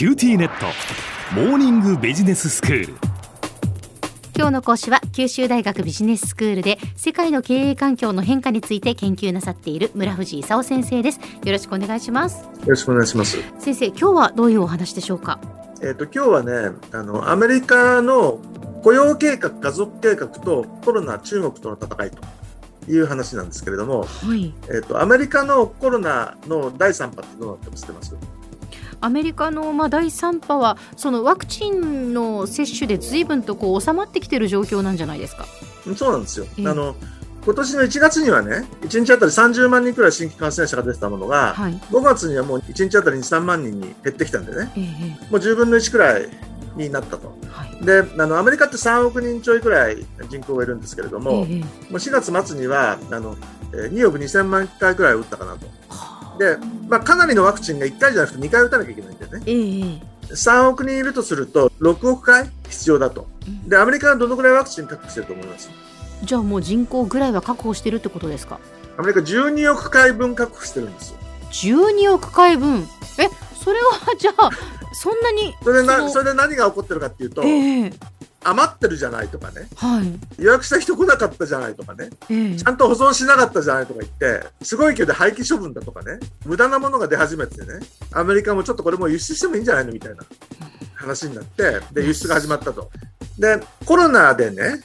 [0.00, 0.64] QTnet。
[1.34, 2.94] モーニングビジネススクール。
[4.34, 11.20] 今日の講師は九州大学ビジネススクールで世界の経営環境の変化について研究なさっている村藤功先生です。
[11.44, 12.44] よろしくお願いします。
[12.44, 13.36] よろしくお願いします。
[13.58, 15.38] 先生今日はどういうお話でしょうか？
[15.82, 18.40] えっ、と今日はねあのアメリカの
[18.82, 22.22] 雇用計画家族計画とコロナ中国との戦いと
[22.90, 27.82] いう話なんですけれども、はい、えっ、とアメリカのコロナの第3波ってどうなってます？
[27.82, 28.39] 知ってます？
[29.00, 35.46] アメリカのまあ第3波はそのワクチンの接種で随分とこう収まってきている状況なんじゃないですか？
[35.96, 36.94] そうなんですよ、えー、あの
[37.44, 46.28] 今年の1月にはね、1日あたり30万人くらい新規感染者が出てたものが、はい、5月にはもう1日あたりに3万人に減ってきたんでね、えー、もう10分の1くらい
[46.76, 53.34] になったと、はい、であのアメリカって3億人ちょいくらい人口がいるんですけれども、えー、もう4月末にはあの
[53.72, 55.66] 2億2000万回くらい打ったかなと。
[56.40, 56.56] で、
[56.88, 59.42] まあ、かなりのワクチンが1回じゃなくて2回打たなきゃいけないんだよね。
[59.44, 63.26] えー、3億人いるとすると6億回必要だと。
[63.66, 65.70] で、アメリカはどのぐらいワクチン確保してると思います？
[66.24, 68.58] じゃあもう人口ぐらいは確保してるってことですか？
[68.96, 71.18] アメリカ12億回分確保してるんですよ。
[71.52, 72.86] 12億回分？
[73.18, 73.28] え
[73.62, 74.50] それはじゃあ
[74.94, 77.94] そんなにそれでなそれで何が起こってるかっていうと、えー、
[78.42, 86.18] 余ってるじゃないとかね、はい、予約した人来なかったじゃないとかね、えー、ちゃんと保存しなかったじゃないとか言ってすごい勢いで廃棄処分だとかね。
[86.46, 87.80] 無駄なものが出始めてね。
[88.12, 90.24] アメリカもちょっとこれも輸出してもいいんじゃないのみたいな
[90.94, 92.90] 話になってで輸出が始まったと。
[93.38, 94.80] でコロナでね、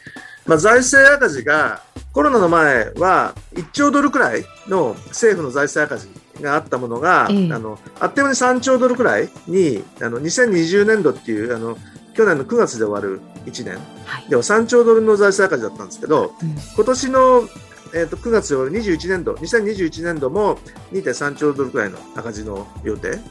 [0.46, 1.82] まあ、財政赤字が
[2.14, 11.78] コロナの前は1兆ドルくらいの政府の財政赤字があったものが、えあのあっという間に3兆ドルくらいにあの2020年度っていうあの
[12.16, 17.50] 去年の9月で終わる1年、はい、では3兆ドルの財政赤字だったんですけど、うん、今年の、
[17.94, 20.58] えーと、9月で終わる21年度2021年度も
[20.94, 23.22] 2.3兆ドルくらいの赤字の予定、うん、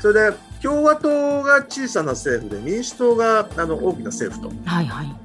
[0.00, 4.54] それで共和党が小さな政府で民主党があの大きな政府と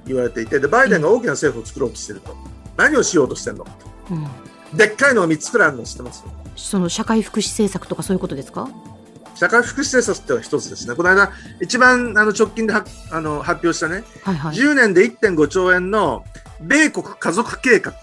[0.06, 2.34] 言われていて、でバイデンが大きな政府を作ろうとしていると、
[2.78, 3.68] 何をしようとしてるの、
[4.12, 6.24] うん、でっかいのを3つくらいあるの知ってます？
[6.56, 8.70] その社会福祉政策とかそういうことですか？
[9.36, 10.96] 社会福祉政策っては一つですね。
[10.96, 11.32] この間、
[11.62, 16.24] 一番あの直近ではあの発表したね、はいはい、10年で1.5兆円の
[16.62, 17.96] 米国家族計画っ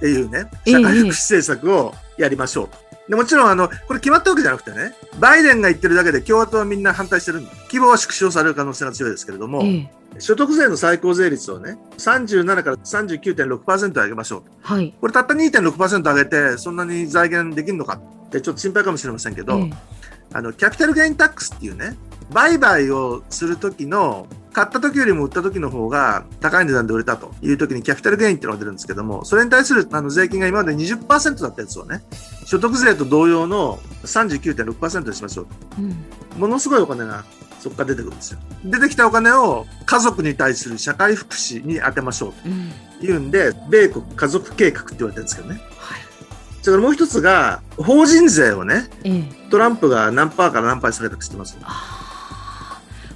[0.00, 2.92] ていうね、はい、社会福祉政策をやりましょうと。
[3.08, 14.46] でもちろん、あの、これ決まったわけじゃなくてね、バイデンが言ってるだけで共和党はみんな反対してるんで、規模は縮小される可能性が強いですけれども、え所得税の最高税率をね、37から39.6%上げましょうと。
[14.62, 14.94] はい。
[15.00, 19.70] これたった2.6%上げて、そんなに財源できるのかってちょっと心配かもしれませんけど、え
[20.32, 21.96] あの、キャピタルゲインタックスっていうね、
[22.30, 32.02] 売買をするときの、買った時よりも売った時の方が高い値段で売れたという時にキャピタルゲインっていうのが出るんですけども、それに対するあの税金が今まで20%だったやつをね、
[32.44, 36.04] 所得税と同様の39.6%にしましょうと、うん。
[36.38, 37.24] ものすごいお金が
[37.60, 38.40] そこから出てくるんですよ。
[38.64, 42.32] 出てきたお金を家族に対する社会福祉に充てましょう
[43.00, 45.60] というんで、うん、米国家族計画って言われてるんですけどね。
[46.62, 46.64] はい。
[46.64, 51.56] それからもう一つが、法人税をね、ええ、トランプが何パーから何パー下げたか知ってます？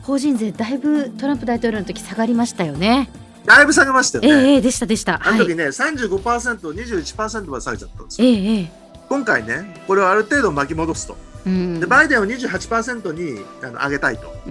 [0.02, 3.10] 法人税だいぶトランプ大統領の時下がりましたよね。
[3.44, 4.54] だいぶ下げましたよね。
[4.54, 5.20] ええでしたでした。
[5.22, 8.28] あの時ね、はい、35%、21%まで下げちゃったんですよ。
[8.28, 8.70] ええ
[9.08, 11.16] 今回ね、これをある程度巻き戻すと。
[11.46, 14.50] でバイデンを28%にあの上げたいと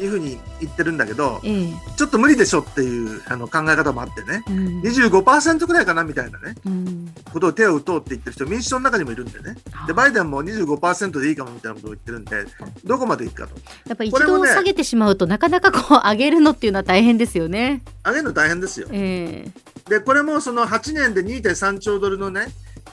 [0.00, 9.56] いうふうに言ってるんだけど、うん、ちょっと無理でしょっていうあの考え方もあってね、うん、25%くらいかなみたいなね、うん、ことを手を打とうって言ってる人民主党の中にもいるんでね。
[9.88, 12.44] でバイデンも25%でいいかもみたいなことを言ってるんで
[12.84, 13.56] どこまでいくかと。
[13.88, 17.82] やっぱり一度下げてしまうと、ね、なかなかこう上げるのっていうのは大変ですよね。
[18.04, 22.46] 上げるの大変ですよ、えー、でこれもその8年で2.3兆ドルのね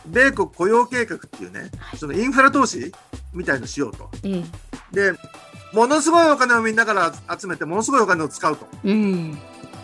[0.07, 2.91] 米国雇用計画っていうね、はい、そのインフラ投資
[3.33, 4.09] みたいのしようと。
[4.23, 4.43] え
[4.91, 5.13] で
[5.73, 8.67] ものすごいお金をみんなから集めてものすごいお金を使うと。
[8.83, 9.37] うん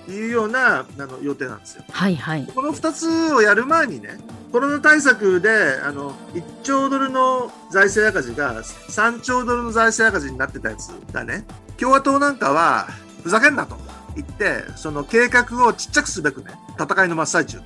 [0.09, 1.83] いうようなあの予定なんですよ。
[1.89, 2.47] はいはい。
[2.53, 4.17] この2つをやる前にね、
[4.51, 5.49] コロナ対策で
[5.83, 11.45] あの1兆ドルの財政赤字が3兆ドルの財政赤字になってたやつがね、
[11.77, 12.87] 共和党なんかは
[13.23, 13.77] ふざけんなと。
[14.15, 17.59] 言って、その計画をちっちゃくすべくね、戦いの真っ最中。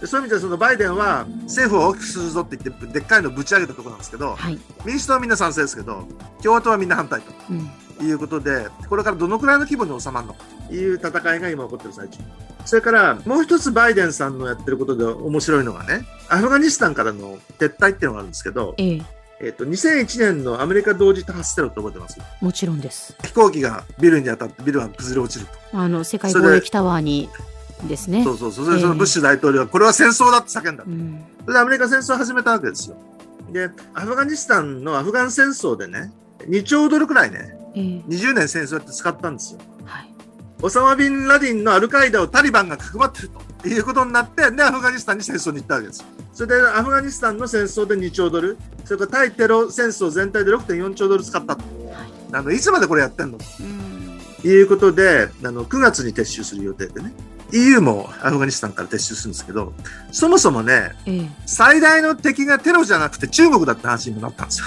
[0.00, 6.06] でそういう意味でそのバイデンは政府を大きくするぞって言って、でっかいのぶち上げたところなんですけど、はい、民主党はみんな賛成ですけど、
[6.42, 7.32] 共和党はみんな反対と。
[7.50, 7.54] う
[8.04, 12.18] ん、いうことで、これからどのくらいの規模に収まるのかという戦いが今起こってる最中。
[12.64, 22.18] それからもう一つバイデンさんのやってることで面白いのがね、アフガニスタンからの撤退っていうのがあるんですけど、えええっと、2001年のアメリカ同時多発テロって覚えてます？
[22.40, 23.16] もちろんです。
[23.24, 25.78] 飛行機がビルに当たってビルが崩れ落ちると。
[25.78, 27.28] あの世界貿易タワーに
[27.88, 28.22] ですね。
[28.22, 32.96] そうそうそれでそのブッシュ大統領はこれは戦争だって叫んだ、うん、それでアメリカ戦争を始めたわけですよ。
[33.50, 36.12] でアフガニスタンのアフガン戦争でね
[36.48, 39.60] 2兆ドルくらいね20年戦争やって使ったんですよ。
[39.84, 40.14] はい、
[40.62, 46.04] オサマ・ビンラディンのアルカイダをタリバンがかくまってるということになって、で、アフガニスタンに戦争に行ったわけです。
[46.32, 51.62] それで、アフガニスタンの戦争で2兆ドル、それから対テロ戦争全体で6.4兆ドル使ったと。
[51.62, 53.38] はい、あのいつまでこれやってんの？
[54.40, 57.12] ということで、あの9月に撤収する予定でね。
[57.54, 59.74] EU もアフガニスタンから撤収するんですけど、
[60.10, 64.66] そもそもね、ええ、最大の敵がテロじゃなくて中国だって話にもなったんですよ。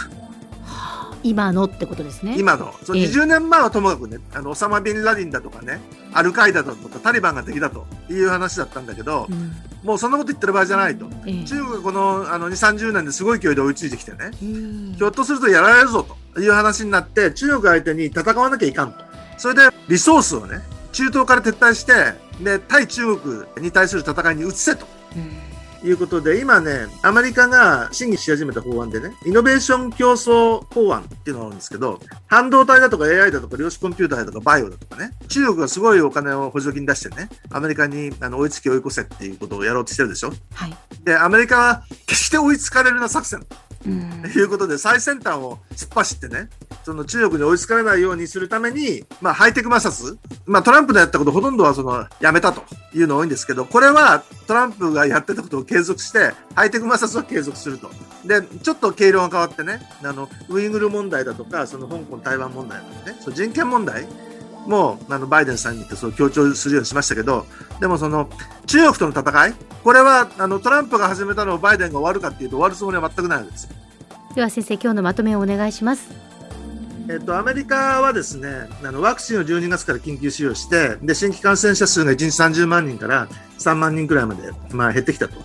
[1.25, 2.35] 今のってことですね。
[2.37, 2.71] 今の。
[2.83, 5.81] その20年前はともかくね、あの、オサマ・ビンラディンだとかね、
[6.13, 9.51] アルカイダだとかタリバンが敵だという話だったんだけど、うん、
[9.83, 11.09] もうそんなこと言ってる場合じゃないと。
[11.25, 18.99] え中国がこのあの2、30年ですごい勢いで追いついてきてね、ひょっとするとやられるぞという話になって、中国相手に戦わなきゃいかんと。
[19.37, 20.59] それでリソースをね、
[20.91, 22.13] 中東から撤退して、
[22.43, 24.85] で、対中国に対する戦いに移せと。
[25.85, 40.33] いうことで、今ね、アメリカが審議し始めた法案でね、イノベーション競争法案っていうのがあるんですけど、半導体だとか AI だとか量子コンピューターだとかバイオだとかね、中国がすごいお金を補助金出してね、アメリカにあの追いつき追い越せっていうことをやろうとしてるでしょ。
[40.53, 40.77] はい。
[41.03, 43.45] で、アメリカは決して追いつかれるな作戦。
[43.83, 46.49] ということで、最先端を突っ走ってね、
[46.85, 52.61] その中国に追いつかれないようにするために、まあ、ハイテク摩擦、まあ、トランプのやったことほとんどはその、やめたと
[52.93, 57.89] いうの多いんですけど、これはトランプがやってたことを継続して、ハイテク摩擦は継続すると。
[58.23, 64.07] で、ちょっと経路が変わってね、あの、ウイグル問題だとか、その香港、台湾問題とかね、その人権問題
[64.67, 67.47] もあのバイデンさんに言ってそう強調するようにしましたけど、
[67.79, 68.29] でもその
[68.67, 69.53] 中国との戦い、
[69.83, 73.69] これはあのトランプが始めたのをバイデンが終わるかっていうと終わるつもりは全くないわけです。
[74.35, 76.34] では先生、今日のまとめをお願いします。
[77.07, 83.27] えっと、アメリカはですね、あの、ワクチンを12月から緊急使用して、で、新規感染者数が1日30万人から
[83.59, 85.35] 3万人くらいまで、まあ、減ってきたと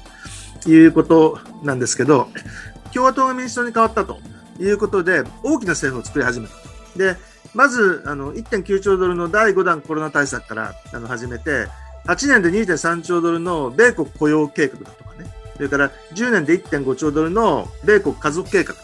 [0.71, 2.29] いうことなんですけど、
[2.95, 4.19] 共和党が民主党に変わったと
[4.59, 6.55] いうことで、大きな政府を作り始めた。
[6.97, 7.17] で、
[7.55, 11.67] まず、あの、1.9兆ドルの第5弾コロナ対策からあの始めて、
[12.07, 18.81] 8年で2.3兆ドルの米国雇用計画だとかね、それから10年で1.5兆ドルの米国家族計画と。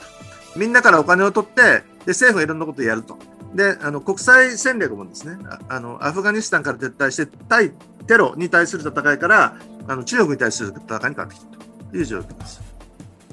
[0.57, 3.19] みんなからお金を取って、で、政府がいろんなことをやると。
[3.55, 5.39] で、あの、国際戦略もですね、
[5.69, 7.73] あの、アフガニスタンから撤退して、対
[8.07, 9.57] テロに対する戦いから、
[9.89, 11.47] あの、中国に対する戦いに変わってきた
[11.91, 12.77] という状況です。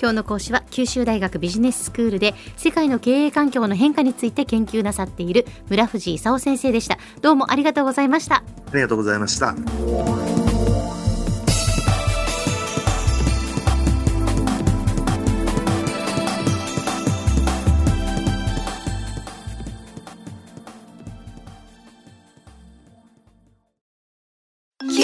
[0.04, 8.44] 今日の講師は九州大学ビジネススクールで世界の経営環境の変化について研究なさっている村藤勲先生でしたどうもありがとうございましたあ
[8.74, 9.54] りがとうございました